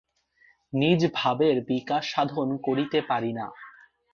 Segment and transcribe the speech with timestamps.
[0.73, 3.45] নিজ ভাবের বিকাশসাধন করিতে পারি না।